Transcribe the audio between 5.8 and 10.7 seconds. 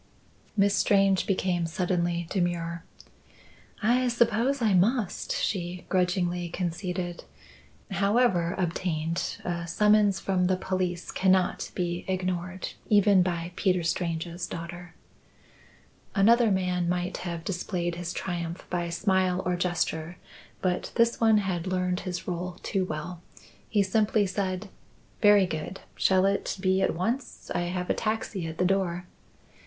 grudgingly conceded. "However obtained, a summons from the